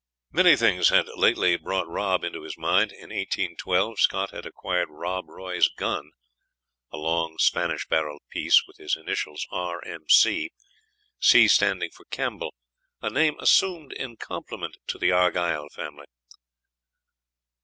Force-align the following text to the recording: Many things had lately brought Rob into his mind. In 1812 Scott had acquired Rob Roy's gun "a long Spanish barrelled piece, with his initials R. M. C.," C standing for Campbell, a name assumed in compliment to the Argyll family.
Many 0.31 0.55
things 0.55 0.89
had 0.89 1.07
lately 1.15 1.57
brought 1.57 1.87
Rob 1.87 2.23
into 2.23 2.41
his 2.41 2.57
mind. 2.57 2.91
In 2.91 3.11
1812 3.11 3.99
Scott 3.99 4.31
had 4.31 4.47
acquired 4.47 4.87
Rob 4.89 5.29
Roy's 5.29 5.69
gun 5.69 6.09
"a 6.91 6.97
long 6.97 7.37
Spanish 7.37 7.85
barrelled 7.87 8.23
piece, 8.31 8.63
with 8.65 8.77
his 8.77 8.95
initials 8.95 9.45
R. 9.51 9.79
M. 9.85 10.09
C.," 10.09 10.53
C 11.19 11.47
standing 11.47 11.91
for 11.91 12.05
Campbell, 12.05 12.55
a 12.99 13.11
name 13.11 13.35
assumed 13.39 13.93
in 13.93 14.15
compliment 14.17 14.77
to 14.87 14.97
the 14.97 15.11
Argyll 15.11 15.69
family. 15.69 16.05